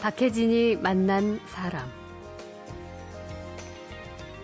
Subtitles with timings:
[0.00, 1.86] 박혜진이 만난 사람.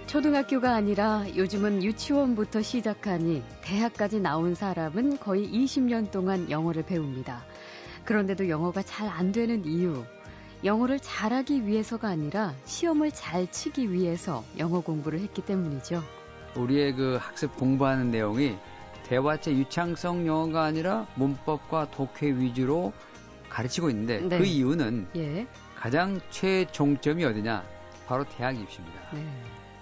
[0.07, 7.43] 초등학교가 아니라 요즘은 유치원부터 시작하니 대학까지 나온 사람은 거의 20년 동안 영어를 배웁니다.
[8.05, 10.05] 그런데도 영어가 잘 안 되는 이유.
[10.63, 16.03] 영어를 잘하기 위해서가 아니라 시험을 잘 치기 위해서 영어 공부를 했기 때문이죠.
[16.55, 18.57] 우리의 그 학습 공부하는 내용이
[19.05, 22.93] 대화체 유창성 영어가 아니라 문법과 독해 위주로
[23.57, 24.39] 가르치고 있는데 네.
[24.39, 25.47] 그 이유는 예.
[25.75, 27.65] 가장 최종점이 어디냐?
[28.07, 29.01] 바로 대학 입시입니다.
[29.15, 29.25] 네.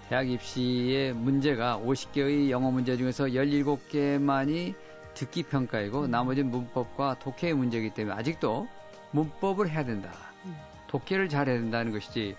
[0.08, 4.74] 대학 입시의 문제가 50개의 영어 문제 중에서 17개만이
[5.14, 6.10] 듣기 평가이고 음.
[6.10, 8.68] 나머지는 문법과 독해의 문제이기 때문에 아직도
[9.10, 10.10] 문법을 해야 된다.
[10.44, 10.56] 음.
[10.86, 12.36] 독해를 잘해야 된다는 것이지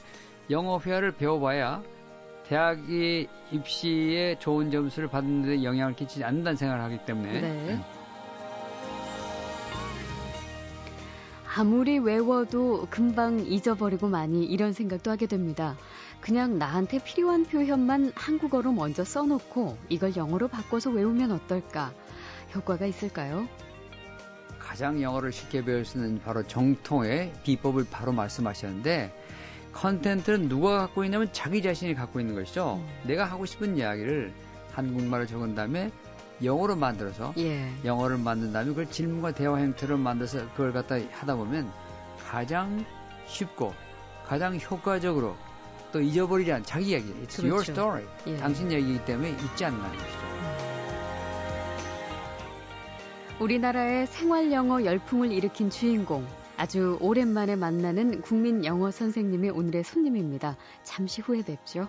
[0.52, 1.84] 영어 회화를 배워봐야
[2.48, 7.80] 대학이 입시에 좋은 점수를 받는 데 영향을 끼치지 않는다는 생각을 하기 때문에 네.
[11.58, 15.78] 아무리 외워도 금방 잊어버리고 많이 이런 생각도 하게 됩니다.
[16.20, 21.94] 그냥 나한테 필요한 표현만 한국어로 먼저 써놓고 이걸 영어로 바꿔서 외우면 어떨까?
[22.54, 23.48] 효과가 있을까요?
[24.60, 29.14] 가장 영어를 쉽게 배울 수 있는 바로 정통의 비법을 바로 말씀하셨는데
[29.72, 32.82] 컨텐츠는 누가 갖고 있냐면 자기 자신이 갖고 있는 것이죠.
[32.84, 33.08] 음.
[33.08, 34.34] 내가 하고 싶은 이야기를
[34.74, 35.90] 한국말을 적은 다음에
[36.44, 37.70] 영어로 만들어서 예.
[37.84, 41.72] 영어를 만든 다음에 그걸 질문과 대화 형태로 만들어서 그걸 갖다 하다 보면
[42.30, 42.86] 가장
[43.28, 43.74] 쉽고
[44.26, 45.36] 가장 효과적으로
[45.92, 47.14] 또 잊어버리지 않은 자기 이야기.
[47.24, 47.48] It's 그렇죠.
[47.48, 48.06] your story.
[48.28, 48.38] 예.
[48.38, 50.20] 당신 이야기이기 때문에 잊지 않는다는 것이죠.
[53.40, 56.26] 우리나라의 생활 영어 열풍을 일으킨 주인공.
[56.58, 60.56] 아주 오랜만에 만나는 국민 영어 선생님이 오늘의 손님입니다.
[60.84, 61.88] 잠시 후에 뵙죠.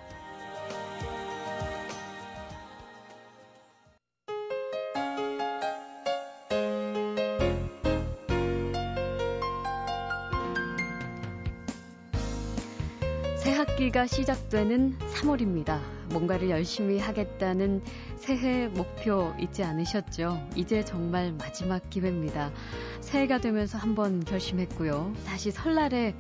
[13.96, 15.80] 학기가 시작되는 3월입니다.
[16.10, 17.82] 뭔가를 열심히 하겠다는
[18.16, 20.48] 새해 목표 잊지 않으셨죠?
[20.54, 22.52] 이제 정말 마지막 기회입니다.
[23.00, 25.14] 새해가 되면서 한번 결심했고요.
[25.24, 26.14] 다시 설날에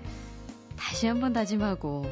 [0.76, 2.06] 다시 한번 다짐하고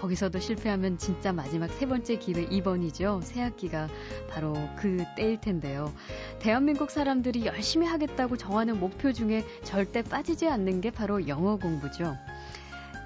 [0.00, 3.22] 거기서도 실패하면 진짜 마지막 세 번째 기회 2번이죠.
[3.22, 3.88] 새 학기가
[4.30, 5.92] 바로 그 때일 텐데요.
[6.38, 12.16] 대한민국 사람들이 열심히 하겠다고 정하는 목표 중에 절대 빠지지 않는 게 바로 영어 공부죠.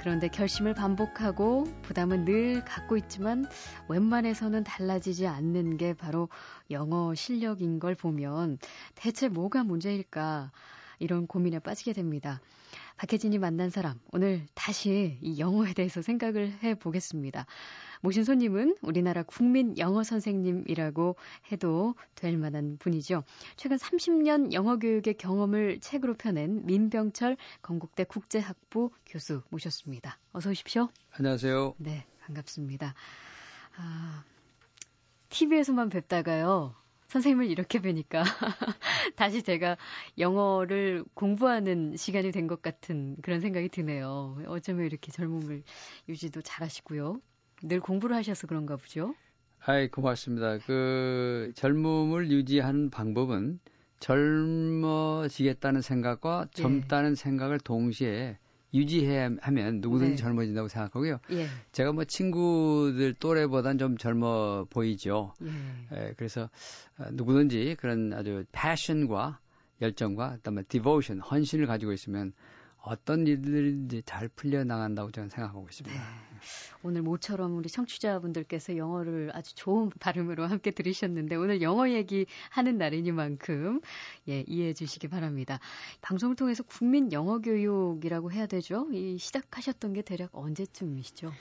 [0.04, 3.46] 그런데 결심을 반복하고 부담은 늘 갖고 있지만
[3.88, 6.28] 웬만해서는 달라지지 않는 게 바로
[6.70, 8.58] 영어 실력인 걸 보면
[8.96, 10.52] 대체 뭐가 문제일까
[10.98, 12.42] 이런 고민에 빠지게 됩니다.
[12.96, 17.46] 박혜진이 만난 사람, 오늘 다시 이 영어에 대해서 생각을 해 보겠습니다.
[18.00, 21.16] 모신 손님은 우리나라 국민 영어 선생님이라고
[21.50, 23.24] 해도 될 만한 분이죠.
[23.56, 30.18] 최근 30년 영어 교육의 경험을 책으로 펴낸 민병철 건국대 국제학부 교수 모셨습니다.
[30.32, 30.88] 어서 오십시오.
[31.12, 31.74] 안녕하세요.
[31.78, 32.94] 네, 반갑습니다.
[33.76, 34.24] 아,
[35.30, 36.74] TV에서만 뵙다가요.
[37.14, 38.24] 선생님을 이렇게 뵈니까
[39.16, 39.76] 다시 제가
[40.18, 44.36] 영어를 공부하는 시간이 된 것 같은 그런 생각이 드네요.
[44.48, 45.62] 어쩌면 이렇게 젊음을
[46.08, 47.20] 유지도 잘하시고요.
[47.62, 49.14] 늘 공부를 하셔서 그런가 보죠?
[49.60, 50.58] 아이, 고맙습니다.
[50.66, 53.60] 그 젊음을 유지하는 방법은
[54.00, 56.62] 젊어지겠다는 생각과 예.
[56.62, 58.36] 젊다는 생각을 동시에
[58.74, 60.16] 유지해야 하면 누구든지 네.
[60.16, 61.20] 젊어진다고 생각하고요.
[61.30, 61.46] 예.
[61.72, 65.32] 제가 뭐 친구들 또래보단 좀 젊어 보이죠.
[65.42, 65.48] 예.
[65.96, 66.50] 예, 그래서
[66.98, 69.38] 어, 누구든지 그런 아주 패션과
[69.80, 72.32] 열정과 그다음에 디보션, 헌신을 가지고 있으면
[72.84, 75.98] 어떤 일들인지 잘 풀려나간다고 저는 생각하고 있습니다.
[75.98, 76.04] 네.
[76.82, 83.80] 오늘 모처럼 우리 청취자분들께서 영어를 아주 좋은 발음으로 함께 들으셨는데 오늘 영어 얘기 하는 날이니만큼
[84.28, 85.60] 예, 이해해 주시기 바랍니다.
[86.02, 88.86] 방송을 통해서 국민 영어 교육이라고 해야 되죠?
[88.92, 91.32] 이 시작하셨던 게 대략 언제쯤이시죠?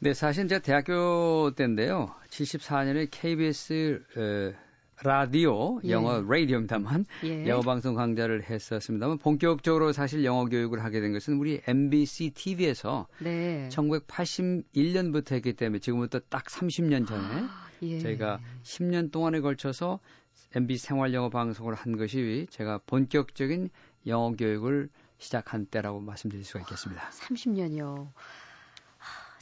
[0.00, 2.14] 네, 사실 제가 대학교 때인데요.
[2.30, 4.69] 74년에 KBS 에,
[5.02, 5.90] 라디오, 예.
[5.90, 7.46] 영어 라디오입니다만 예.
[7.46, 13.68] 영어 방송 강좌를 했었습니다만 본격적으로 사실 영어 교육을 하게 된 것은 우리 MBC TV에서 네.
[13.70, 17.98] 1981년부터 했기 때문에 지금부터 딱 30년 전에 아, 예.
[17.98, 20.00] 저희가 10년 동안에 걸쳐서
[20.54, 23.70] MBC 생활 영어 방송을 한 것이 제가 본격적인
[24.06, 27.06] 영어 교육을 시작한 때라고 말씀드릴 수가 있겠습니다.
[27.06, 28.08] 아, 30년이요.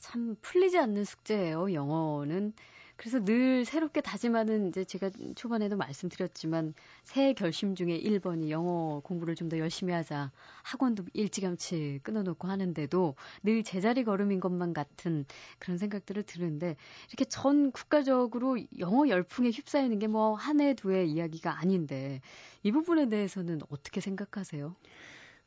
[0.01, 1.73] 참 풀리지 않는 숙제예요.
[1.73, 2.53] 영어는
[2.99, 6.75] 그래서 늘 새롭게 다짐하는 이제 제가 초반에도 말씀드렸지만
[7.05, 10.33] 새해 결심 중에 1번이 영어 공부를 좀 더 열심히 하자.
[10.65, 13.15] 학원도 일찌감치 끊어놓고 하는데도
[13.45, 15.25] 늘 제자리 걸음인 것만 같은
[15.61, 16.77] 그런 생각들을 드는데
[17.09, 22.21] 이렇게 전 국가적으로 영어 열풍에 휩싸이는 게 뭐 한 해 두 해 이야기가 아닌데
[22.65, 24.75] 이 부분에 대해서는 어떻게 생각하세요?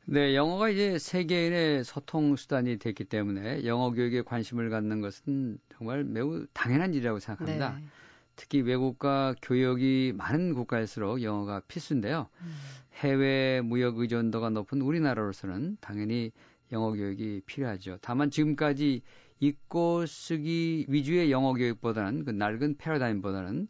[0.04, 6.46] 네, 영어가 이제 세계인의 소통 수단이 됐기 때문에 영어 교육에 관심을 갖는 것은 정말 매우
[6.52, 7.76] 당연한 일이라고 생각합니다.
[7.78, 7.84] 네.
[8.34, 12.28] 특히 외국과 교역이 많은 국가일수록 영어가 필수인데요.
[12.40, 12.54] 음.
[12.96, 16.32] 해외 무역 의존도가 높은 우리나라로서는 당연히
[16.72, 17.98] 영어 교육이 필요하죠.
[18.00, 19.02] 다만 지금까지
[19.40, 23.68] 읽고 쓰기 위주의 영어 교육보다는 그 낡은 패러다임보다는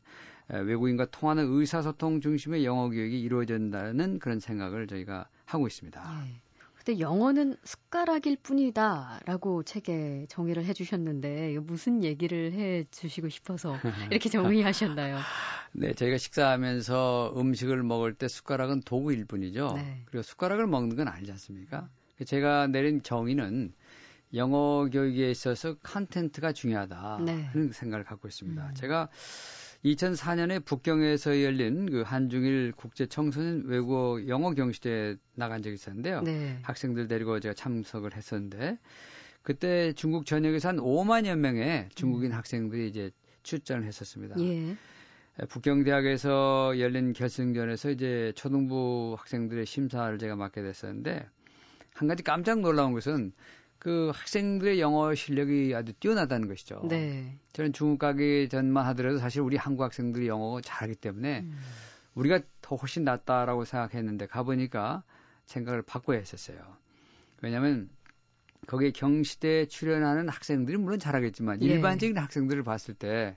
[0.49, 6.25] 외국인과 통하는 의사소통 중심의 영어 교육이 이루어진다는 그런 생각을 저희가 하고 있습니다.
[6.27, 6.41] 예.
[6.85, 13.77] 근데 영어는 숟가락일 뿐이다라고 책에 정의를 해주셨는데 무슨 얘기를 해주시고 싶어서
[14.11, 15.21] 이렇게 정의하셨나요?
[15.75, 19.75] 네, 저희가 식사하면서 음식을 먹을 때 숟가락은 도구일 뿐이죠.
[19.77, 20.03] 네.
[20.07, 21.89] 그리고 숟가락을 먹는 건 아니지 않습니까?
[22.27, 23.73] 제가 내린 정의는
[24.35, 27.49] 영어 교육에 있어서 컨텐트가 중요하다 네.
[27.53, 28.71] 그런 생각을 갖고 있습니다.
[28.71, 28.75] 음.
[28.75, 29.09] 제가
[29.85, 36.23] 2004년에 북경에서 열린 그 한중일 국제 청소년 외국어 영어 경시대에 나간 적이 있었는데요.
[36.23, 36.59] 네.
[36.63, 38.79] 학생들 데리고 제가 참석을 했었는데
[39.43, 42.37] 그때 중국 전역에서 한 5만여 명의 중국인 음.
[42.37, 43.11] 학생들이 이제
[43.43, 44.37] 출전을 했었습니다.
[44.39, 44.77] 예.
[45.49, 51.27] 북경대학에서 열린 결승전에서 이제 초등부 학생들의 심사를 제가 맡게 됐었는데
[51.95, 53.33] 한 가지 깜짝 놀라운 것은
[53.83, 56.83] 그 학생들의 영어 실력이 아주 뛰어나다는 것이죠.
[56.89, 57.37] 네.
[57.53, 61.59] 저는 중국 가기 전만 하더라도 사실 우리 한국 학생들이 영어 잘하기 때문에 음.
[62.15, 65.03] 우리가 더 훨씬 낫다라고 생각했는데 가보니까
[65.47, 66.59] 생각을 바꿔야 했었어요.
[67.41, 67.91] 왜냐하면
[68.69, 71.67] 거기에 경시대에 출연하는 학생들이 물론 잘하겠지만 예.
[71.67, 73.37] 일반적인 학생들을 봤을 때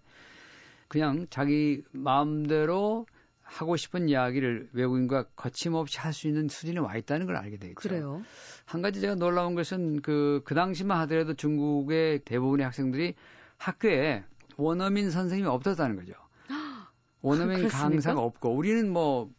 [0.87, 3.07] 그냥 자기 마음대로
[3.45, 7.75] 하고 싶은 이야기를 외국인과 거침없이 할 수 있는 수준에 와 있다는 걸 알게 되겠죠.
[7.75, 8.21] 그래요.
[8.65, 13.13] 한 가지 제가 놀라운 것은 그, 그 당시만 하더라도 중국의 대부분의 학생들이
[13.57, 14.23] 학교에
[14.57, 16.13] 원어민 선생님이 없었다는 거죠.
[17.21, 19.29] 원어민 강사가 없고 우리는 뭐,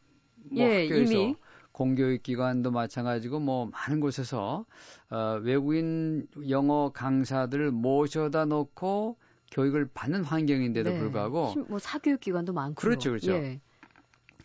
[0.50, 1.36] 뭐 예, 학교에서 이미.
[1.72, 4.64] 공교육 기관도 마찬가지고 뭐 많은 곳에서
[5.10, 9.18] 어, 외국인 영어 강사들을 모셔다 놓고
[9.52, 10.98] 교육을 받는 환경인데도 네.
[10.98, 13.32] 불구하고 뭐 사교육 기관도 많고 그렇죠, 그렇죠.
[13.32, 13.60] 예.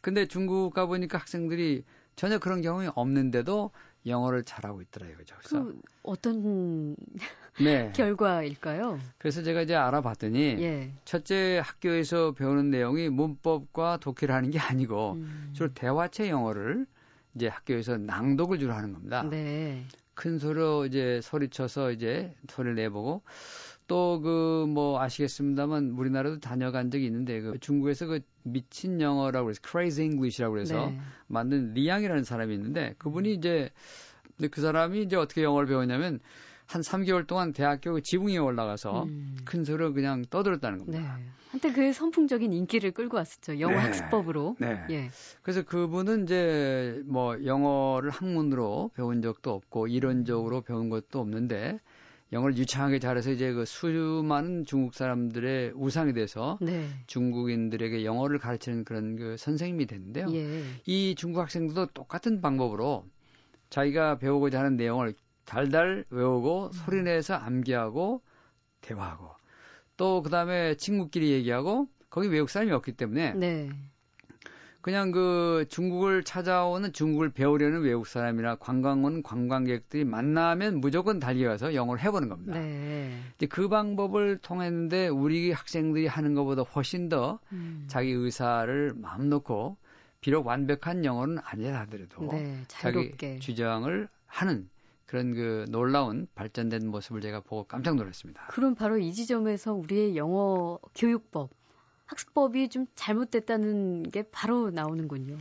[0.01, 1.83] 근데 중국 가보니까 학생들이
[2.15, 3.71] 전혀 그런 경험이 없는데도
[4.06, 5.18] 영어를 잘하고 있더라고요.
[5.18, 6.95] 그래서 그 어떤
[7.63, 7.92] 네.
[7.95, 9.00] 결과일까요?
[9.19, 10.92] 그래서 제가 이제 알아봤더니 예.
[11.06, 15.51] 첫째 학교에서 배우는 내용이 문법과 독해를 하는 게 아니고 음.
[15.53, 16.88] 주로 대화체 영어를
[17.36, 19.24] 이제 학교에서 낭독을 주로 하는 겁니다.
[19.30, 19.86] 네.
[20.15, 23.21] 큰 소리로 이제 소리쳐서 이제 소리를 내보고
[23.88, 30.09] 또 그 뭐 아시겠습니다만 우리나라도 다녀간 적이 있는데 그 중국에서 그 미친 영어라고 해서 crazy
[30.09, 30.99] English라고 해서 네.
[31.27, 33.69] 만든 리양이라는 사람이 있는데 그분이 이제
[34.49, 36.19] 그 사람이 이제 어떻게 영어를 배웠냐면
[36.65, 39.38] 한 3개월 동안 대학교 지붕에 올라가서 음.
[39.43, 41.17] 큰 소리로 그냥 떠들었다는 겁니다.
[41.17, 41.25] 네.
[41.51, 43.59] 한때 그 선풍적인 인기를 끌고 왔었죠.
[43.59, 43.81] 영어 네.
[43.81, 44.55] 학습법으로.
[44.57, 44.81] 네.
[44.89, 45.09] 예.
[45.41, 51.81] 그래서 그분은 이제 뭐 영어를 학문으로 배운 적도 없고 이론적으로 배운 것도 없는데
[52.31, 56.88] 영어를 유창하게 잘해서 이제 그 수많은 중국 사람들의 우상이 돼서 네.
[57.07, 60.28] 중국인들에게 영어를 가르치는 그런 그 선생님이 됐는데요.
[60.33, 60.63] 예.
[60.86, 63.06] 이 중국 학생들도 똑같은 방법으로
[63.69, 65.13] 자기가 배우고자 하는 내용을
[65.45, 66.72] 달달 외우고 음.
[66.72, 68.22] 소리내서 암기하고
[68.80, 69.30] 대화하고
[69.97, 73.69] 또 그다음에 친구끼리 얘기하고 거기 외국 사람이 없기 때문에 네.
[74.81, 82.02] 그냥 그 중국을 찾아오는 중국을 배우려는 외국 사람이나 관광 온 관광객들이 만나면 무조건 달려가서 영어를
[82.04, 82.59] 해보는 겁니다.
[82.59, 83.11] 네.
[83.38, 87.85] 이제 그 방법을 통했는데 우리 학생들이 하는 것보다 훨씬 더 음.
[87.88, 89.78] 자기 의사를 마음 놓고
[90.19, 94.69] 비록 완벽한 영어는 아니라 하더라도 네, 자기 주장을 하는
[95.06, 98.47] 그런 그 놀라운 발전된 모습을 제가 보고 깜짝 놀랐습니다.
[98.47, 101.50] 그럼 바로 이 지점에서 우리의 영어 교육법
[102.11, 105.37] 학습법이 좀 잘못됐다는 게 바로 나오는군요.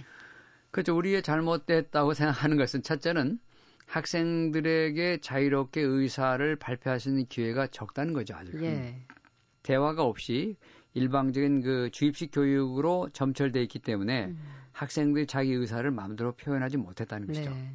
[0.70, 0.96] 그렇죠.
[0.96, 3.40] 우리의 잘못됐다고 생각하는 것은 첫째는
[3.86, 8.36] 학생들에게 자유롭게 의사를 발표할 수 있는 기회가 적다는 거죠.
[8.36, 9.04] 아직 예.
[9.64, 10.56] 대화가 없이
[10.94, 14.38] 일방적인 그 주입식 교육으로 점철돼 있기 때문에 음.
[14.72, 17.50] 학생들이 자기 의사를 마음대로 표현하지 못했다는 것이죠.
[17.50, 17.72] 네.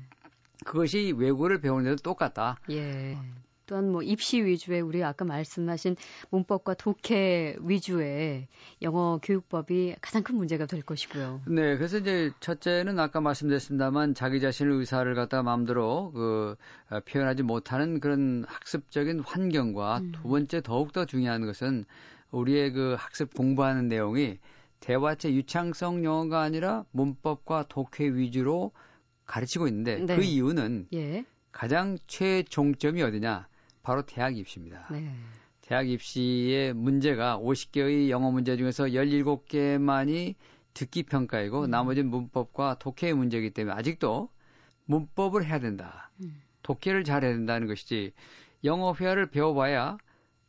[0.63, 2.59] 그것이 외국어를 배우는데도 똑같다.
[2.71, 3.17] 예.
[3.65, 5.95] 또한 뭐 입시 위주의 우리 아까 말씀하신
[6.29, 8.47] 문법과 독해 위주의
[8.81, 11.41] 영어 교육법이 가장 큰 문제가 될 것이고요.
[11.47, 16.55] 네, 그래서 이제 첫째는 아까 말씀드렸습니다만 자기 자신의 의사를 갖다가 마음대로 그
[16.89, 20.11] 어, 표현하지 못하는 그런 학습적인 환경과 음.
[20.13, 21.85] 두 번째 더욱 더 중요한 것은
[22.31, 24.37] 우리의 그 학습 공부하는 내용이
[24.79, 28.71] 대화체 유창성 영어가 아니라 문법과 독해 위주로
[29.25, 30.15] 가르치고 있는데 네.
[30.15, 31.25] 그 이유는 예.
[31.51, 33.47] 가장 최종점이 어디냐?
[33.85, 34.87] 바로 대학 입시입니다.
[34.91, 35.13] 네.
[35.61, 40.33] 대학 입시의 문제가 50개의 영어 문제 중에서 17개만이
[40.73, 41.69] 듣기 평가이고 음.
[41.69, 44.29] 나머지는 문법과 독해의 문제이기 때문에 아직도
[44.85, 46.09] 문법을 해야 된다.
[46.19, 46.41] 음.
[46.63, 48.11] 독해를 잘해야 된다는 것이지
[48.63, 49.97] 영어 회화를 배워봐야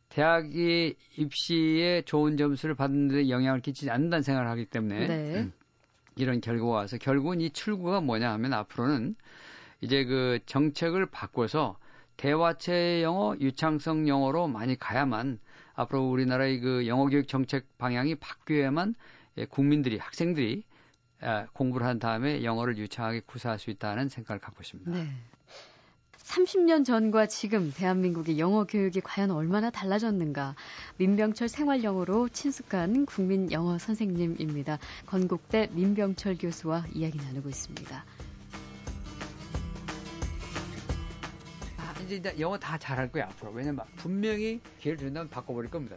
[0.09, 5.35] 대학이 입시에 좋은 점수를 받는 데 영향을 끼치지 않는다는 생각을 하기 때문에 네.
[5.35, 5.53] 음,
[6.15, 9.15] 이런 결과가 와서 결국은 이 출구가 뭐냐 하면 앞으로는
[9.81, 11.77] 이제 그 정책을 바꿔서
[12.17, 15.39] 대화체 영어, 유창성 영어로 많이 가야만
[15.75, 18.95] 앞으로 우리나라의 그 영어 교육 정책 방향이 바뀌어야만
[19.37, 20.63] 예, 국민들이 학생들이
[21.21, 24.91] 아, 공부를 한 다음에 영어를 유창하게 구사할 수 있다는 생각을 갖고 있습니다.
[24.91, 25.07] 네.
[26.17, 30.55] 30년 전과 지금 대한민국의 영어 교육이 과연 얼마나 달라졌는가.
[30.97, 34.77] 민병철 생활영어로 친숙한 국민 영어 선생님입니다.
[35.05, 38.03] 건국대 민병철 교수와 이야기 나누고 있습니다.
[42.15, 43.51] 이제 영어 다 잘할 거야 앞으로.
[43.51, 45.95] 왜냐면 분명히 기회를 준다면 바꿔버릴 겁니다.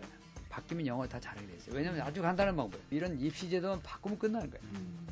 [0.48, 1.76] 바뀌면 영어 다 잘하게 돼 있어요.
[1.76, 2.80] 왜냐면 아주 간단한 방법.
[2.90, 4.64] 이런 입시 제도만 바꾸면 끝나는 거예요.
[4.74, 5.06] 음.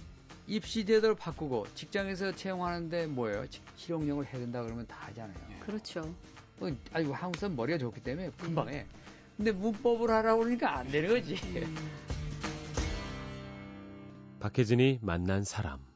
[0.47, 3.45] 입시 제도를 바꾸고 직장에서 채용하는데 뭐예요?
[3.77, 5.35] 실용영어를 해야 된다 그러면 다 하잖아요.
[5.61, 6.13] 그렇죠.
[6.59, 8.87] 뭐, 아이고 한국 사람 머리가 좋기 때문에 금방 해.
[9.37, 11.35] 근데 문법을 하라고 그러니까 안 되는 거지.
[11.35, 11.77] 음.
[14.41, 15.88] 박혜진이 만난 사람.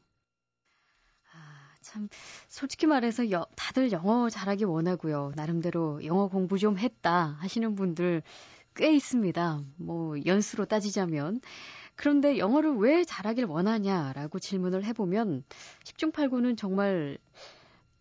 [1.93, 2.09] 아, 참
[2.47, 5.33] 솔직히 말해서 여, 다들 영어 잘하기 원하고요.
[5.35, 8.23] 나름대로 영어 공부 좀 했다 하시는 분들
[8.75, 9.61] 꽤 있습니다.
[9.77, 11.39] 뭐 연수로 따지자면
[11.95, 15.43] 그런데 영어를 왜 잘하길 원하냐라고 질문을 해보면
[15.83, 17.19] 10중 8구는 정말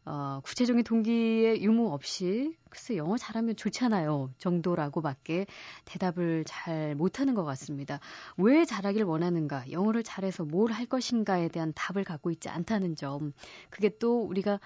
[0.04, 5.47] 어, 구체적인 동기의 유무 없이 글쎄 영어 잘하면 좋잖아요 정도라고밖에
[5.85, 8.00] 대답을 잘 못하는 것 같습니다.
[8.37, 13.32] 왜 잘하길 원하는가, 영어를 잘해서 뭘 할 것인가에 대한 답을 갖고 있지 않다는 점,
[13.71, 14.59] 그게 또 우리가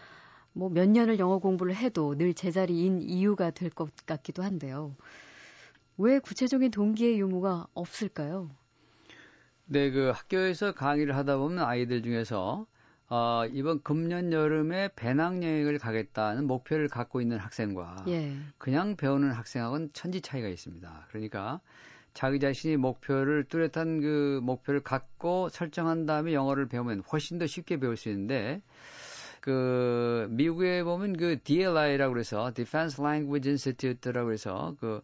[0.54, 4.96] 뭐 몇 년을 영어 공부를 해도 늘 제자리인 이유가 될 것 같기도 한데요.
[5.98, 8.50] 왜 구체적인 동기의 유무가 없을까요?
[9.64, 12.66] 네, 그 학교에서 강의를 하다 보면 아이들 중에서
[13.08, 18.36] 어, 이번 금년 여름에 배낭여행을 가겠다는 목표를 갖고 있는 학생과 예.
[18.58, 21.06] 그냥 배우는 학생하고는 천지 차이가 있습니다.
[21.08, 21.60] 그러니까
[22.14, 27.96] 자기 자신이 목표를 뚜렷한 그 목표를 갖고 설정한 다음에 영어를 배우면 훨씬 더 쉽게 배울
[27.96, 28.60] 수 있는데
[29.40, 35.02] 그 미국에 보면 그 DLI라고 그래서 Defense Language Institute라고 해서 그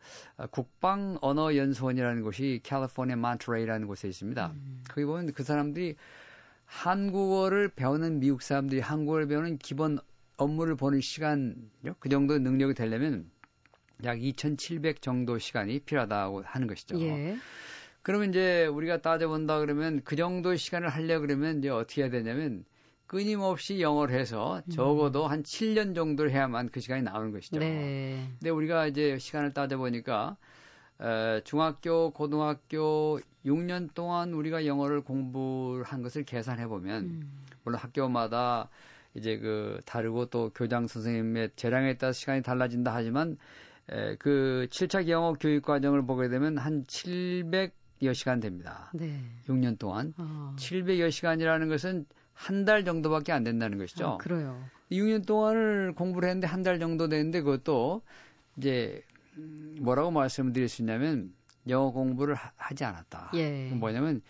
[0.51, 4.53] 국방 언어 연수원이라는 곳이 캘리포니아 몬트레이라는 곳에 있습니다.
[4.53, 4.83] 음.
[4.89, 5.95] 거기 보면 그 사람들이
[6.73, 9.99] 한국어를 배우는 미국 사람들이 한국어를 배우는 기본
[10.37, 13.31] 업무를 보는 시간 그 정도 능력이 되려면
[14.05, 16.99] 약 2,700 정도 시간이 필요하다고 하는 것이죠.
[17.03, 17.37] 예.
[18.01, 22.65] 그러면 이제 우리가 따져본다 그러면 그 정도 시간을 하려 그러면 이제 어떻게 해야 되냐면
[23.07, 25.31] 끊임없이 영어를 해서 적어도 음.
[25.31, 27.61] 한 7년 정도를 해야만 그 시간이 나오는 것이죠.
[27.61, 28.29] 네.
[28.41, 30.37] 근데 우리가 이제 시간을 따져보니까
[30.99, 37.43] 어, 중학교, 고등학교 6년 동안 우리가 영어를 공부를 한 것을 계산해 보면 음.
[37.65, 38.69] 물론 학교마다
[39.15, 43.37] 이제 그 다르고 또 교장 선생님의 재량에 따라 시간이 달라진다 하지만
[43.91, 48.91] 에, 그 7차 영어 교육 과정을 보게 되면 한 700여 시간 됩니다.
[48.95, 49.21] 네.
[49.49, 50.55] 6년 동안 어.
[50.59, 54.07] 700여 시간이라는 것은 한 달 정도밖에 안 된다는 것이죠.
[54.07, 54.65] 아, 그래요.
[54.91, 58.03] 6년 동안을 공부를 했는데 한 달 정도 됐는데 그것도
[58.57, 59.03] 이제
[59.81, 61.33] 뭐라고 말씀드릴 수 있냐면
[61.69, 63.31] 영어 공부를 하, 지 않았다.
[63.35, 63.71] 예.
[63.71, 64.21] 뭐냐면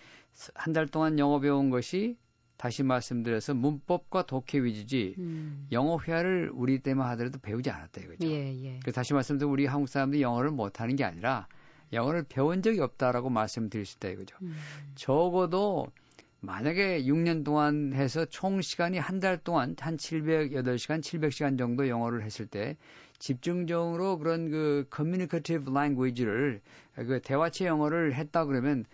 [0.55, 2.17] 한 달 동안 영어 배운 것이
[2.57, 5.67] 다시 말씀드려서 문법과 독해 위주지 음.
[5.73, 8.29] 영어 회화를 우리 때만 하더라도 배우지 않았다 이거죠.
[8.29, 8.81] 예, 예.
[8.85, 11.49] 그 다시 말씀드려 우리 한국 사람들이 영어를 못하는 게 아니라
[11.93, 14.37] 영어를 배운 적이 없다라고 말씀드릴 수 있다 이거죠.
[14.43, 14.55] 음.
[14.95, 15.89] 적어도
[16.43, 22.47] 만약에 6년 동안 해서 총 시간이 한 달 동안 한 708시간, 700시간 정도 영어를 했을
[22.47, 22.77] 때
[23.21, 26.61] 집중적으로 그런 그 communicative language를
[26.97, 28.85] 그 대화체 영어를 했다 그러면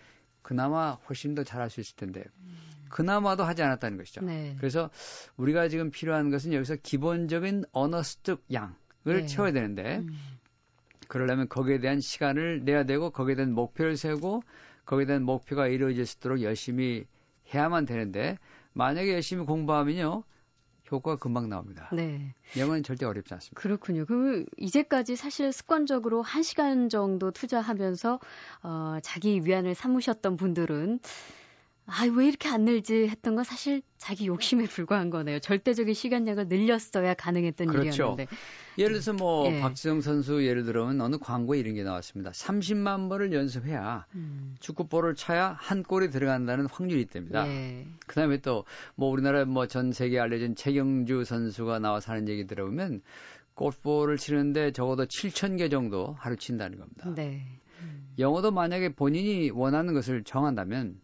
[0.42, 2.22] 그나마 훨씬 더 잘할 수 있을 텐데
[2.90, 4.20] 그나마도 하지 않았다는 것이죠.
[4.20, 4.54] 네.
[4.58, 4.90] 그래서
[5.38, 8.74] 우리가 지금 필요한 것은 여기서 기본적인 언어 습득 양을
[9.04, 9.26] 네.
[9.26, 10.10] 채워야 되는데 음.
[11.08, 14.42] 그러려면 거기에 대한 시간을 내야 되고 거기에 대한 목표를 세우고
[14.84, 17.06] 거기에 대한 목표가 이루어질 수 있도록 열심히
[17.52, 18.38] 해야만 되는데
[18.72, 20.24] 만약에 열심히 공부하면요.
[20.90, 21.90] 효과가 금방 나옵니다.
[21.92, 22.34] 네.
[22.56, 23.60] 영어는 절대 어렵지 않습니다.
[23.60, 24.06] 그렇군요.
[24.06, 28.20] 그 이제까지 사실 습관적으로 1시간 정도 투자하면서
[28.62, 31.00] 어 자기 위안을 삼으셨던 분들은
[31.90, 35.38] 아, 왜 이렇게 안 늘지 했던 건 사실 자기 욕심에 불과한 거네요.
[35.40, 37.88] 절대적인 시간량을 늘렸어야 가능했던 그렇죠.
[37.88, 38.26] 일이었는데.
[38.76, 39.60] 예를 들어서 뭐 예.
[39.60, 42.30] 박지성 선수 예를 들어면 어느 광고에 이런 게 나왔습니다.
[42.30, 44.54] 30만 번을 연습해야 음.
[44.60, 47.48] 축구볼을 차야 한 골이 들어간다는 확률이 있답니다.
[47.48, 47.86] 예.
[48.06, 48.64] 그다음에 또
[48.94, 53.00] 뭐 우리나라 뭐 전 세계 알려진 최경주 선수가 나와서 하는 얘기 들어보면
[53.54, 57.12] 골프볼을 치는데 적어도 7천 개 정도 하루 친다는 겁니다.
[57.14, 57.46] 네.
[57.80, 58.08] 음.
[58.18, 61.00] 영어도 만약에 본인이 원하는 것을 정한다면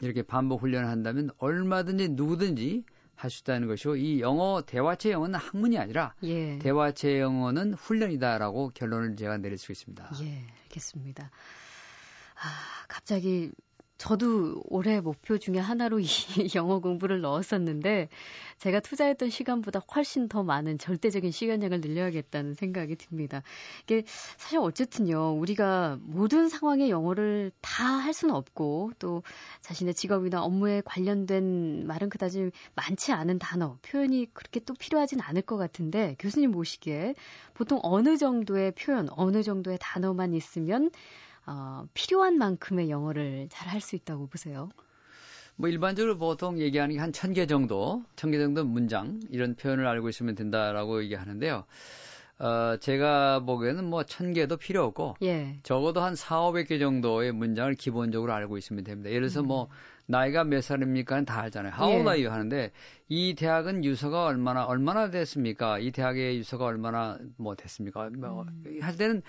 [0.00, 2.84] 이렇게 반복 훈련을 한다면 얼마든지 누구든지
[3.20, 6.58] 할 수 있다는 것이고 이 영어 대화체 영어는 학문이 아니라 예.
[6.58, 10.10] 대화체 영어는 훈련이다라고 결론을 제가 내릴 수 있습니다.
[10.22, 11.24] 예, 알겠습니다.
[11.24, 13.52] 아, 갑자기
[14.00, 16.06] 저도 올해 목표 중에 하나로 이
[16.54, 18.08] 영어 공부를 넣었었는데
[18.58, 23.42] 제가 투자했던 시간보다 훨씬 더 많은 절대적인 시간량을 늘려야겠다는 생각이 듭니다.
[23.84, 25.32] 이게 사실 어쨌든요.
[25.34, 29.22] 우리가 모든 상황에 영어를 다 할 수는 없고 또
[29.60, 35.56] 자신의 직업이나 업무에 관련된 말은 그다지 많지 않은 단어, 표현이 그렇게 또 필요하진 않을 것
[35.56, 37.14] 같은데 교수님 보시기에
[37.54, 40.90] 보통 어느 정도의 표현, 어느 정도의 단어만 있으면
[41.46, 44.70] 어, 필요한 만큼의 영어를 잘 할 수 있다고 보세요?
[45.56, 49.86] 뭐 일반적으로 보통 얘기하는 게 한 천 개 정도, 천 개 정도 문장 이런 표현을
[49.86, 51.64] 알고 있으면 된다라고 얘기하는데요.
[52.38, 55.58] 어, 제가 보기에는 뭐 천 개도 필요 없고 예.
[55.62, 59.10] 적어도 한 4, 500개 정도의 문장을 기본적으로 알고 있으면 됩니다.
[59.10, 59.68] 예를 들어서 뭐 음.
[59.68, 59.68] 뭐
[60.06, 61.22] 나이가 몇 살입니까?
[61.24, 61.72] 다 알잖아요.
[61.78, 62.12] How old 예.
[62.12, 62.32] are you?
[62.32, 62.72] 하는데
[63.08, 65.78] 이 대학은 유서가 얼마나 얼마나 됐습니까?
[65.78, 68.08] 이 대학의 유서가 얼마나 뭐 됐습니까?
[68.16, 68.78] 뭐 음.
[68.80, 69.22] 할 때는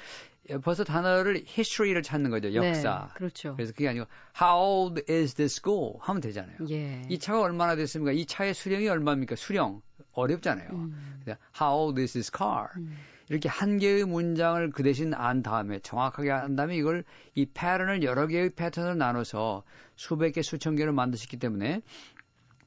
[0.64, 2.50] 벌써 단어를 history를 찾는 거죠.
[2.50, 3.08] 네, 역사.
[3.10, 3.56] 네, 그렇죠.
[3.56, 4.06] 그래서 그게 아니고
[4.40, 6.58] how old is this school 하면 되잖아요.
[6.70, 7.04] 예.
[7.10, 8.12] 이 차가 얼마나 됐습니까?
[8.12, 9.36] 이 차의 수령이 얼마입니까?
[9.36, 9.82] 수령
[10.14, 10.70] 어렵잖아요.
[10.72, 11.26] 음.
[11.60, 12.68] how old is this car?
[12.78, 12.98] 음.
[13.30, 18.28] 이렇게 한 개의 문장을 그 대신 안 다음에 정확하게 한 다음에 이걸 이 패턴을 여러
[18.28, 19.64] 개의 패턴으로 나눠서
[19.96, 21.82] 수백 개, 수천 개를 만드셨기 때문에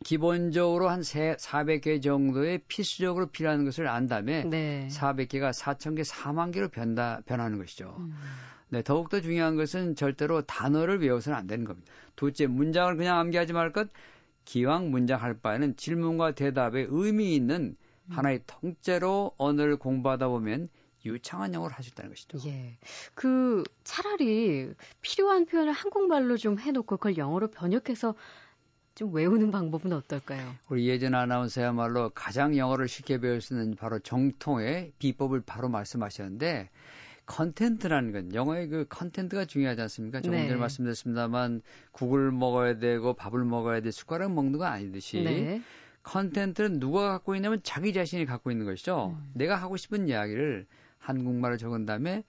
[0.02, 4.88] 기본적으로 한 400개 정도의 필수적으로 필요한 것을 안 다음에 네.
[4.90, 7.94] 400개가 4,000개, 4만 개로 변다, 변하는 것이죠.
[7.98, 8.14] 음.
[8.70, 11.92] 네, 더욱더 중요한 것은 절대로 단어를 외워서는 안 되는 겁니다.
[12.16, 13.88] 둘째, 문장을 그냥 암기하지 말 것,
[14.44, 17.76] 기왕 문장 할 바에는 질문과 대답에 의미 있는
[18.10, 20.68] 하나의 통째로 언어를 공부하다 보면
[21.06, 22.38] 유창한 영어를 할 수 있다는 것이죠.
[22.48, 22.78] 예.
[23.14, 24.72] 그 차라리
[25.02, 28.14] 필요한 표현을 한국말로 좀 해놓고 그걸 영어로 번역해서
[28.94, 30.54] 좀 외우는 방법은 어떨까요?
[30.68, 36.70] 우리 예전 아나운서야말로 가장 영어를 쉽게 배울 수 있는 바로 정통의 비법을 바로 말씀하셨는데
[37.26, 40.20] content라는 건 영어의 그 content가 중요하지 않습니까?
[40.20, 40.46] 조금 네.
[40.46, 45.62] 전에 말씀드렸습니다만 국을 먹어야 되고 밥을 먹어야 돼 숟가락 먹는 거 아니듯이 네.
[46.04, 49.16] 컨텐츠는 누가 갖고 있냐면 자기 자신이 갖고 있는 것이죠.
[49.18, 49.30] 음.
[49.34, 50.66] 내가 하고 싶은 이야기를
[50.98, 52.22] 한국말을 적은 다음에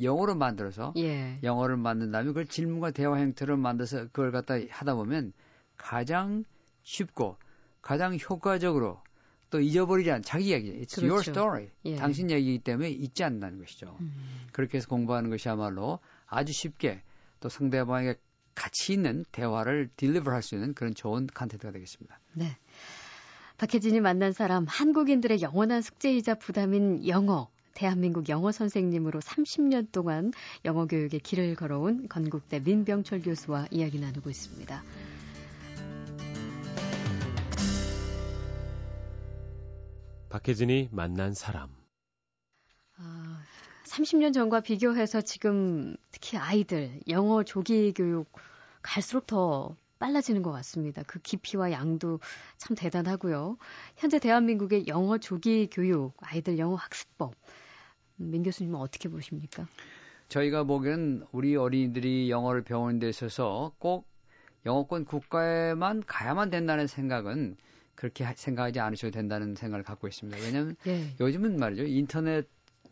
[0.00, 1.38] 영어로 만들어서 예.
[1.42, 5.32] 영어를 만든 다음에 그걸 질문과 대화 형태로 만들어서 그걸 갖다 하다 보면
[5.76, 6.44] 가장
[6.82, 7.36] 쉽고
[7.80, 9.00] 가장 효과적으로
[9.50, 10.72] 또 잊어버리지 않은 자기 이야기.
[10.80, 11.06] It's 그렇죠.
[11.06, 11.68] your story.
[11.84, 11.96] 예.
[11.96, 13.96] 당신 이야기이기 때문에 잊지 않는다는 것이죠.
[14.00, 14.46] 음.
[14.52, 17.02] 그렇게 해서 공부하는 것이야말로 아주 쉽게
[17.40, 18.18] 또 상대방에게
[18.54, 22.18] 가치 있는 대화를 딜리버 할 수 있는 그런 좋은 컨텐츠가 되겠습니다.
[22.34, 22.56] 네.
[23.58, 27.48] 박혜진이 만난 사람, 한국인들의 영원한 숙제이자 부담인 영어.
[27.74, 30.32] 대한민국 영어 선생님으로 30년 동안
[30.64, 34.82] 영어 교육의 길을 걸어온 건국대 민병철 교수와 이야기 나누고 있습니다.
[40.32, 41.68] 박혜진이 만난 사람.
[42.96, 43.42] 아,
[43.84, 48.32] 30년 전과 비교해서 지금 특히 아이들 영어 조기 교육
[48.80, 51.02] 갈수록 더 빨라지는 것 같습니다.
[51.06, 52.18] 그 깊이와 양도
[52.56, 53.58] 참 대단하고요.
[53.96, 57.34] 현재 대한민국의 영어 조기 교육, 아이들 영어 학습법,
[58.16, 59.68] 민 교수님은 어떻게 보십니까?
[60.28, 64.08] 저희가 보기엔 우리 어린이들이 영어를 배우는 데 있어서 꼭
[64.64, 67.58] 영어권 국가에만 가야만 된다는 생각은
[67.94, 70.38] 그렇게 생각하지 않으셔도 된다는 생각을 갖고 있습니다.
[70.42, 71.14] 왜냐하면 네.
[71.20, 72.48] 요즘은 말이죠 인터넷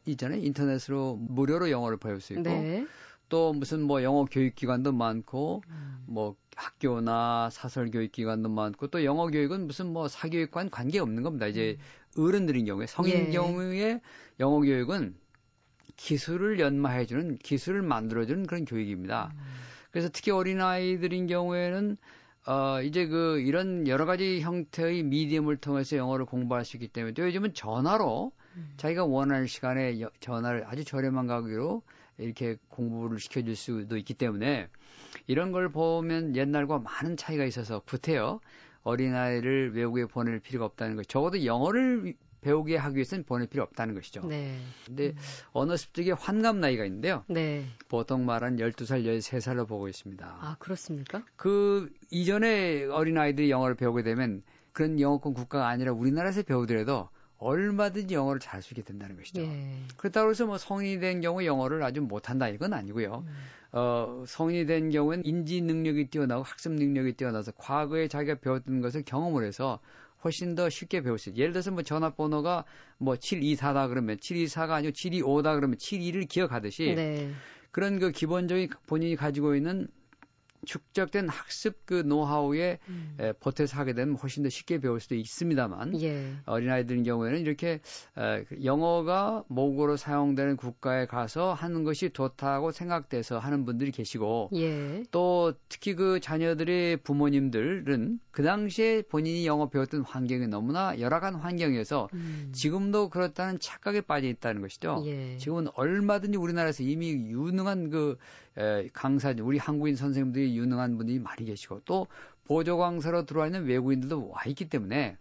[0.07, 2.87] 이전에 인터넷으로 무료로 영어를 배울 수 있고 네.
[3.29, 6.05] 또 무슨 뭐 영어 교육 기관도 많고 음.
[6.07, 11.47] 뭐 학교나 사설 교육 기관도 많고 또 영어 교육은 무슨 뭐 사교육관 관계 없는 겁니다.
[11.47, 11.79] 이제
[12.19, 12.25] 음.
[12.25, 13.31] 어른들인 경우에 성인 예.
[13.31, 14.01] 경우에
[14.41, 15.15] 영어 교육은
[15.97, 19.33] 기술을 연마해 주는 기술을 만들어 주는 그런 교육입니다.
[19.33, 19.41] 음.
[19.91, 21.97] 그래서 특히 어린 아이들인 경우에는
[22.47, 27.25] 어 이제 그 이런 여러 가지 형태의 미디엄을 통해서 영어를 공부할 수 있기 때문에 또
[27.25, 28.75] 요즘은 전화로 음.
[28.79, 31.83] 자기가 원하는 시간에 전화를 아주 저렴한 가격으로
[32.19, 34.69] 이렇게 공부를 시켜줄 수도 있기 때문에
[35.27, 38.41] 이런 걸 보면 옛날과 많은 차이가 있어서 구태여
[38.83, 41.07] 어린아이를 외국에 보낼 필요가 없다는 것.
[41.07, 44.23] 적어도 영어를 배우게 하기 위해서는 보낼 필요 없다는 것이죠.
[44.27, 44.59] 네.
[44.87, 45.17] 근데 음.
[45.53, 47.25] 언어 습득의 환갑 나이가 있는데요.
[47.29, 47.67] 네.
[47.89, 50.27] 보통 말한 12살, 13살로 보고 있습니다.
[50.27, 51.25] 아, 그렇습니까?
[51.37, 58.63] 그 이전에 어린아이들이 영어를 배우게 되면 그런 영어권 국가가 아니라 우리나라에서 배우더라도 얼마든지 영어를 잘
[58.63, 59.41] 수 있게 된다는 것이죠.
[59.41, 59.83] 예.
[59.97, 63.25] 그렇다고 해서 뭐 성인이 된 경우 영어를 아주 못한다 이건 아니고요.
[63.27, 63.35] 음.
[63.73, 69.45] 어, 성인이 된 경우는 인지 능력이 뛰어나고 학습 능력이 뛰어나서 과거에 자기가 배웠던 것을 경험을
[69.45, 69.81] 해서
[70.25, 71.41] 훨씬 더 쉽게 배울 수 있어요.
[71.41, 72.65] 예를 들어서 뭐 전화번호가
[72.99, 77.31] 뭐 724다 그러면 724가 아니고 725다 그러면 72를 기억하듯이 네.
[77.71, 79.89] 그런 그 기본적인 본인이 가지고 있는
[80.67, 83.17] 축적된 학습 그 노하우에 음.
[83.19, 86.35] 에, 보태서 하게 되면 훨씬 더 쉽게 배울 수도 있습니다만 예.
[86.47, 87.81] 어린아이들 경우에는 이렇게
[88.17, 95.03] 에, 그 영어가 모국어로 사용되는 국가에 가서 하는 것이 좋다고 생각돼서 하는 분들이 계시고 예.
[95.11, 102.53] 또 특히 그 자녀들의 부모님들은 그 당시에 본인이 영어 배웠던 환경이 너무나 열악한 환경이어서 음.
[102.55, 105.03] 지금도 그렇다는 착각에 빠져 있다는 것이죠.
[105.07, 105.37] 예.
[105.39, 108.17] 지금은 얼마든지 우리나라에서 이미 유능한 그
[108.61, 112.07] 에, 강사, 우리 한국인 선생님들이 유능한 분들이 많이 계시고 또
[112.45, 115.17] 보조 강사로 들어와 있는 외국인들도 와 있기 때문에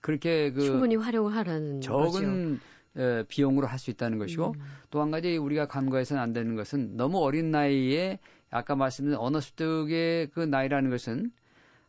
[0.00, 2.60] 그렇게 그 충분히 활용하라는 적은
[2.96, 4.60] 에, 비용으로 할 수 있다는 것이고 음.
[4.90, 8.18] 또한 가지 우리가 간과해서는 안 되는 것은 너무 어린 나이에
[8.50, 11.32] 아까 말씀드린 언어 습득의 그 나이라는 것은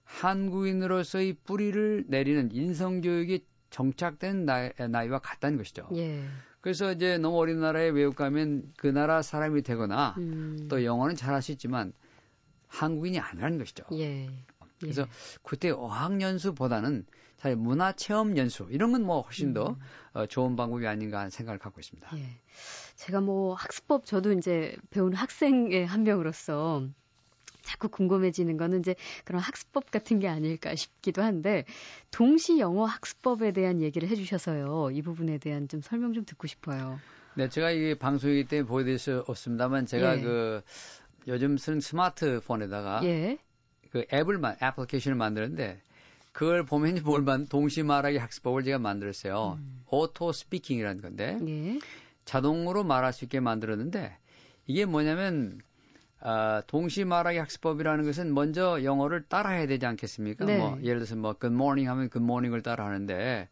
[0.03, 5.87] 한국인으로서의 뿌리를 내리는 인성 교육이 정착된 나이, 나이와 같다는 것이죠.
[5.95, 6.23] 예.
[6.61, 10.67] 그래서 이제 너무 어린 나라에 외국 가면 그 나라 사람이 되거나 음.
[10.69, 11.93] 또 영어는 잘 할 수 있지만
[12.67, 13.83] 한국인이 아니라는 것이죠.
[13.93, 14.29] 예.
[14.79, 15.07] 그래서 예.
[15.43, 17.05] 그때 어학연수보다는
[17.37, 19.75] 잘 문화 체험 연수 이런 건 뭐 훨씬 더 음.
[20.13, 22.09] 어, 좋은 방법이 아닌가 하는 생각을 갖고 있습니다.
[22.17, 22.39] 예.
[22.95, 26.87] 제가 뭐 학습법 저도 이제 배운 학생의 한 명으로서
[27.61, 31.65] 자꾸 궁금해지는 거는 이제 그런 학습법 같은 게 아닐까 싶기도 한데
[32.11, 36.99] 동시 영어 학습법에 대한 얘기를 해주셔서요 이 부분에 대한 좀 설명 좀 듣고 싶어요.
[37.35, 40.21] 네, 제가 이 방송이기 때문에 보여드릴 수 없습니다만 제가 예.
[40.21, 40.61] 그
[41.27, 43.37] 요즘 쓰는 스마트폰에다가 예.
[43.91, 45.81] 그 앱을 만 애플리케이션을 만드는데
[46.31, 49.57] 그걸 보면 뭘만 동시 말하기 학습법을 제가 만들었어요.
[49.59, 49.83] 음.
[49.87, 51.79] auto speaking이라는 건데 예.
[52.25, 54.17] 자동으로 말할 수 있게 만들었는데
[54.67, 55.59] 이게 뭐냐면
[56.23, 60.45] 아, 동시 말하기 학습법이라는 것은 먼저 영어를 따라해야 되지 않겠습니까?
[60.45, 60.57] 네.
[60.57, 63.49] 뭐 예를 들어서 뭐 good morning 하면 good morning을 따라 하는데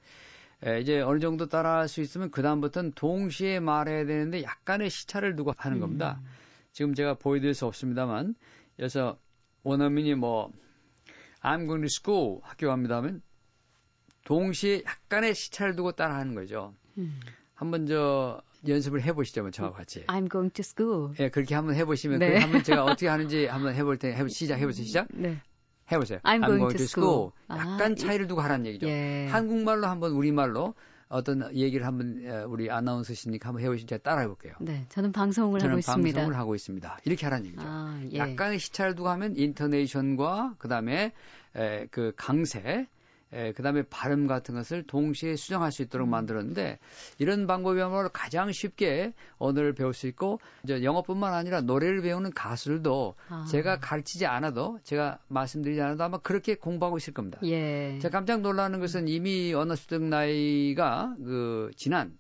[0.64, 5.36] 에, 이제 어느 정도 따라 할 수 있으면 그 다음부터는 동시에 말해야 되는데 약간의 시차를
[5.36, 5.82] 두고 하는 음.
[5.82, 6.20] 겁니다.
[6.72, 8.36] 지금 제가 보여드릴 수 없습니다만
[8.76, 9.18] 그래서
[9.64, 10.52] 원어민이 뭐
[11.42, 13.22] I'm going to school 학교 갑니다 하면
[14.26, 16.76] 동시에 약간의 시차를 두고 따라 하는 거죠.
[17.00, 17.20] 음.
[17.56, 20.06] 한번 저 연습을 해보시죠, 뭐 저와 같이.
[20.08, 21.14] I'm going to school.
[21.20, 22.38] 예, 그렇게 한번 해보시면 네.
[22.38, 25.08] 한번 제가 어떻게 하는지 한번 해볼 때 해보, 시작 해보세요, 시작.
[25.14, 25.42] 네.
[25.92, 26.20] 해보세요.
[26.20, 27.32] I'm, I'm going, going, to school.
[27.32, 27.32] school.
[27.50, 28.88] 약간 아, 차이를 두고 하라는 얘기죠.
[28.88, 29.28] 예.
[29.32, 30.76] 한국말로 한번 우리말로
[31.08, 33.88] 어떤 얘기를 한번 우리 아나운서시니까 한번 해보시죠.
[33.88, 34.54] 제가 따라 해볼게요.
[34.60, 36.20] 네, 저는 방송을 저는 하고 있습니다.
[36.20, 37.00] 방송을 하고 있습니다.
[37.06, 37.64] 이렇게 하라는 얘기죠.
[37.66, 38.18] 아, 예.
[38.18, 41.14] 약간의 시차를 두고 하면 인터네이션과 그다음에
[41.56, 42.88] 에, 그 강세
[43.32, 46.12] 에, 그다음에 발음 같은 것을 동시에 수정할 수 있도록 음.
[46.12, 46.80] 만들었는데
[47.20, 53.46] 이런 방법이야말로 가장 쉽게 언어를 배울 수 있고 이제 영어뿐만 아니라 노래를 배우는 가수들도 아.
[53.52, 57.40] 제가 가르치지 않아도 제가 말씀드리지 않아도 아마 그렇게 공부하고 있을 겁니다.
[57.44, 58.00] 예.
[58.02, 62.18] 제가 깜짝 놀라는 것은 이미 언어 습득 나이가 그 지난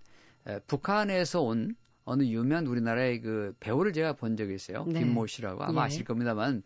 [0.48, 4.86] 에, 북한에서 온 어느 유명한 우리나라의 그 배우를 제가 본 적이 있어요.
[4.88, 5.00] 네.
[5.00, 5.86] 김모 씨라고 아마 예.
[5.86, 6.63] 아실 겁니다만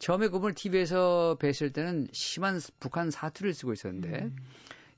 [0.00, 4.36] 처음에 그분을 TV에서 뵀을 때는 심한 북한 사투리를 쓰고 있었는데 음.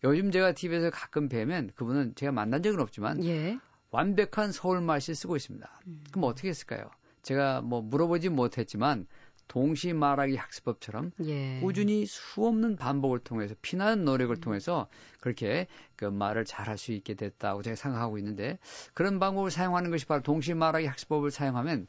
[0.05, 3.59] 요즘 제가 TV에서 가끔 뵈면 그분은 제가 만난 적은 없지만 예.
[3.91, 5.81] 완벽한 서울말씨 쓰고 있습니다.
[5.89, 6.05] 음.
[6.13, 6.89] 그럼 어떻게 했을까요?
[7.23, 9.07] 제가 뭐 물어보지 못했지만
[9.49, 11.59] 동시 말하기 학습법처럼 예.
[11.61, 14.41] 꾸준히 수없는 반복을 통해서 피나는 노력을 음.
[14.41, 14.89] 통해서
[15.21, 18.59] 그렇게 그 말을 잘할 수 있게 됐다고 제가 생각하고 있는데
[18.95, 21.89] 그런 방법을 사용하는 것이 바로 동시 말하기 학습법을 사용하면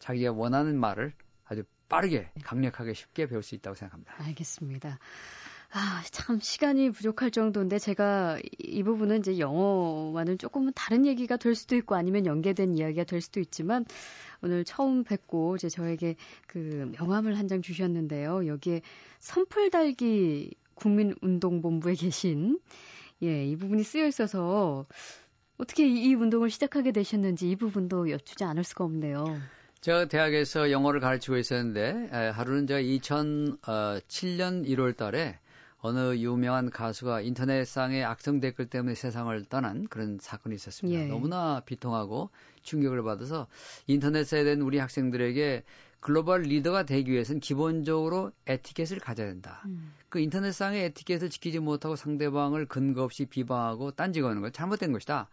[0.00, 1.12] 자기가 원하는 말을
[1.88, 4.14] 빠르게 강력하게 쉽게 배울 수 있다고 생각합니다.
[4.18, 4.98] 알겠습니다.
[5.76, 11.74] 아, 참 시간이 부족할 정도인데 제가 이 부분은 이제 영어와는 조금은 다른 얘기가 될 수도
[11.74, 13.84] 있고 아니면 연계된 이야기가 될 수도 있지만
[14.40, 16.14] 오늘 처음 뵙고 이제 저에게
[16.46, 18.46] 그 명함을 한 장 주셨는데요.
[18.46, 18.82] 여기에
[19.18, 22.60] 선풀 달기 국민운동본부에 계신
[23.22, 24.86] 예, 이 부분이 쓰여 있어서
[25.58, 29.40] 어떻게 이 운동을 시작하게 되셨는지 이 부분도 여쭈지 않을 수가 없네요.
[29.84, 35.38] 제가 대학에서 영어를 가르치고 있었는데 하루는 제가 2007년 1월 달에
[35.80, 40.98] 어느 유명한 가수가 인터넷상의 악성 댓글 때문에 세상을 떠난 그런 사건이 있었습니다.
[40.98, 41.06] 예.
[41.06, 42.30] 너무나 비통하고
[42.62, 43.46] 충격을 받아서
[43.86, 45.64] 인터넷에 대한 우리 학생들에게
[46.00, 49.60] 글로벌 리더가 되기 위해서는 기본적으로 에티켓을 가져야 된다.
[49.66, 49.92] 음.
[50.08, 55.28] 그 인터넷상의 에티켓을 지키지 못하고 상대방을 근거 없이 비방하고 딴지 거는 건 잘못된 것이다.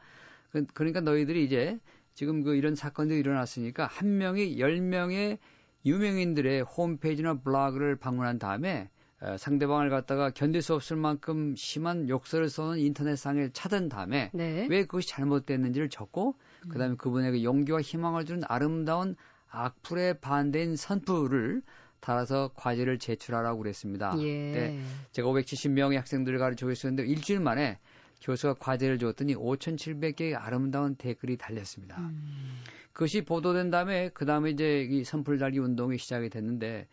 [0.51, 1.79] 그, 그러니까 너희들이 이제
[2.13, 5.39] 지금 그 이런 사건들이 일어났으니까 한 명이 열 명의
[5.85, 8.89] 유명인들의 홈페이지나 블로그를 방문한 다음에
[9.21, 14.67] 어, 상대방을 갖다가 견딜 수 없을 만큼 심한 욕설을 써는 인터넷상에 찾은 다음에 네.
[14.69, 16.35] 왜 그것이 잘못됐는지를 적고
[16.69, 19.15] 그다음에 그분에게 용기와 희망을 주는 아름다운
[19.49, 21.61] 악플에 반대인 선풀을
[21.99, 24.15] 달아서 과제를 제출하라고 그랬습니다.
[24.19, 24.51] 예.
[24.51, 24.79] 네,
[25.11, 27.77] 제가 570명의 학생들을 가르치고 있었는데 일주일 만에
[28.21, 31.97] 교수가 과제를 줬더니 5,700개의 아름다운 댓글이 달렸습니다.
[31.97, 32.61] 음.
[32.93, 36.87] 그것이 보도된 다음에 그 다음에 이제 이 선풀 달기 운동이 시작이 됐는데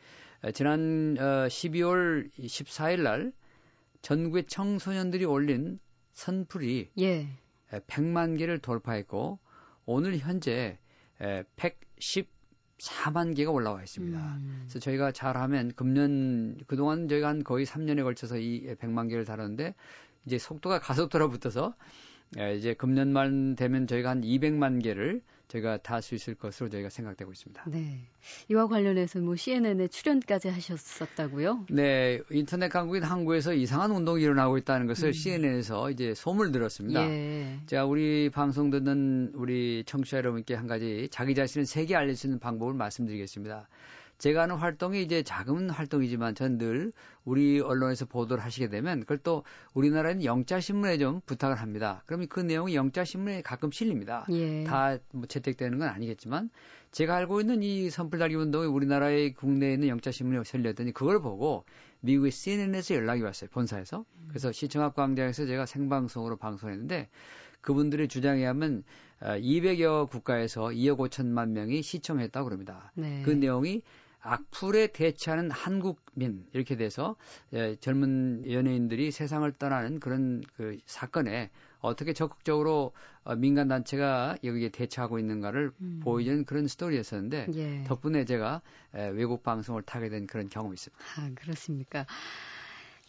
[0.54, 3.32] 지난 어, 12월 14일 날
[4.02, 5.78] 전국의 청소년들이 올린
[6.12, 7.28] 선풀이 예.
[7.70, 9.38] 100만 개를 돌파했고
[9.86, 10.78] 오늘 현재
[11.56, 14.18] 114만 개가 올라와 있습니다.
[14.18, 14.60] 음.
[14.62, 19.74] 그래서 저희가 잘하면 금년 그동안 저희가 한 거의 3년에 걸쳐서 이 100만 개를 다뤘는데
[20.28, 21.74] 이제 속도가 가속도로 붙어서
[22.56, 26.90] 이제 금년 말 되면 저희가 한 200만 개를 저희가 다 할 수 있을 것으로 저희가
[26.90, 27.64] 생각되고 있습니다.
[27.68, 28.00] 네.
[28.50, 31.64] 이와 관련해서 뭐 CNN에 출연까지 하셨었다고요?
[31.70, 32.20] 네.
[32.30, 35.12] 인터넷 강국인 항구에서 이상한 운동이 일어나고 있다는 것을 음.
[35.14, 37.02] CNN에서 이제 소문을 들었습니다.
[37.08, 37.60] 예.
[37.64, 42.38] 자, 우리 방송 듣는 우리 청취자 여러분께 한 가지 자기 자신을 세계 알릴 수 있는
[42.38, 43.68] 방법을 말씀드리겠습니다.
[44.18, 46.92] 제가 하는 활동이 이제 작은 활동이지만 전 늘
[47.24, 52.02] 우리 언론에서 보도를 하시게 되면 그걸 또 우리나라는 영자신문에 좀 부탁을 합니다.
[52.06, 54.26] 그러면 그 내용이 영자신문에 가끔 실립니다.
[54.30, 54.64] 예.
[54.64, 56.50] 다뭐 채택되는 건 아니겠지만
[56.90, 61.64] 제가 알고 있는 이 선불달기 운동이 우리나라의 국내에 있는 영자신문에 실렸더니 그걸 보고
[62.00, 63.50] 미국의 CNN에서 연락이 왔어요.
[63.52, 64.04] 본사에서.
[64.28, 67.08] 그래서 시청학 광장에서 제가 생방송으로 방송했는데
[67.60, 68.84] 그분들의 주장에 하면
[69.20, 72.92] 200여 어, 국가에서 2억 5천만 명이 시청했다고 그럽니다.
[72.94, 73.22] 네.
[73.24, 73.82] 그 내용이
[74.20, 77.16] 악플에 대처하는 한국민 이렇게 돼서
[77.52, 81.50] 예, 젊은 연예인들이 세상을 떠나는 그런 그 사건에
[81.80, 86.00] 어떻게 적극적으로 어, 민간 단체가 여기에 대처하고 있는가를 음.
[86.02, 87.84] 보여주는 그런 스토리였었는데 예.
[87.84, 88.62] 덕분에 제가
[88.94, 91.04] 에, 외국 방송을 타게 된 그런 경험이 있습니다.
[91.16, 92.06] 아 그렇습니까?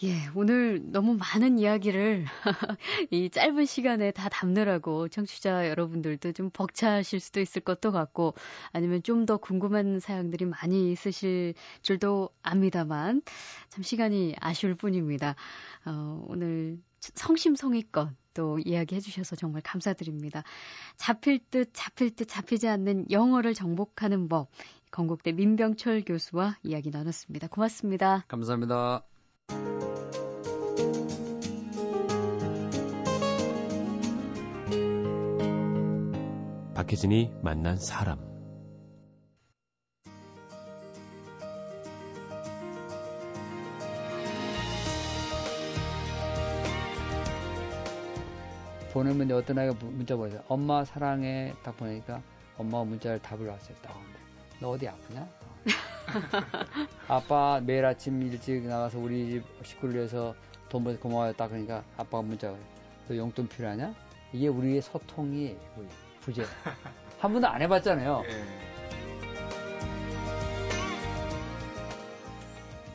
[0.01, 2.23] 예, 오늘 너무 많은 이야기를
[3.11, 8.33] 이 짧은 시간에 다 담느라고 청취자 여러분들도 좀 벅차실 수도 있을 것도 같고
[8.71, 13.21] 아니면 좀 더 궁금한 사연들이 많이 있으실 줄도 압니다만
[13.67, 15.35] 참 시간이 아쉬울 뿐입니다.
[15.85, 20.43] 어, 오늘 성심성의껏 또 이야기해 주셔서 정말 감사드립니다.
[20.95, 24.49] 잡힐 듯 잡힐 듯 잡히지 않는 영어를 정복하는 법
[24.91, 27.49] 건국대 민병철 교수와 이야기 나눴습니다.
[27.49, 28.23] 고맙습니다.
[28.29, 29.03] 감사합니다.
[36.89, 38.17] 박혜진이 만난 사람
[48.91, 52.23] 보내면 어떤 아이가 문자 보내서 엄마 사랑해 딱 보내니까
[52.57, 53.77] 엄마가 문자를 답을 왔어요.
[54.59, 55.29] 너 어디 아프냐?
[57.07, 60.33] 아빠 매일 아침 일찍 나가서 우리 집 식구를 위해서
[60.69, 61.33] 돈 벌어서 고마워요.
[61.33, 62.57] 딱 그러니까 아빠가 문자가
[63.07, 63.93] 너 용돈 필요하냐?
[64.33, 65.55] 이게 우리의 소통이
[66.29, 66.45] 부재.
[67.19, 68.23] 한 번도 안 해봤잖아요.
[68.29, 68.43] 예.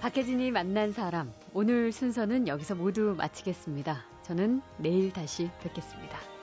[0.01, 1.33] 박혜진이 만난 사람.
[1.53, 4.05] 오늘 순서는 여기서 모두 마치겠습니다.
[4.23, 6.34] 저는 내일 다시 뵙겠습니다.